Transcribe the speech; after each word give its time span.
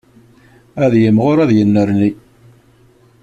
Ad 0.83 0.93
yimɣur 1.01 1.37
ad 1.39 1.51
yennerni. 1.57 2.11